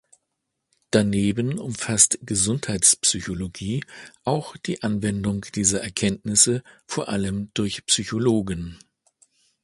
[0.89, 3.83] Daneben umfasst Gesundheitspsychologie
[4.23, 8.79] auch die Anwendung dieser Erkenntnisse, vor allem durch Psychologen.